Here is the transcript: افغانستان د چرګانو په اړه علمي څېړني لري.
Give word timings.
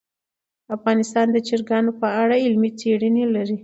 افغانستان 0.75 1.27
د 1.31 1.37
چرګانو 1.47 1.91
په 2.01 2.07
اړه 2.21 2.35
علمي 2.45 2.71
څېړني 2.79 3.25
لري. 3.35 3.57